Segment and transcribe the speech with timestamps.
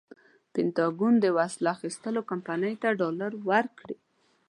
[0.53, 3.95] پنټاګون د وسلو اخیستنې کمپنۍ ته ډالر ورکړي.